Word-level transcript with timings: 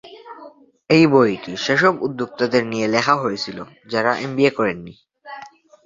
এই 0.89 1.05
বইটি 1.07 1.51
সেসব 1.57 1.93
উদ্যোক্তাদের 2.01 2.63
নিয়ে 2.65 2.87
লেখা 2.87 3.15
হয়েছিল, 3.15 3.57
যাঁরা 3.87 4.11
এমবিএ 4.17 4.51
করেন 4.57 4.77
নি। 4.85 4.93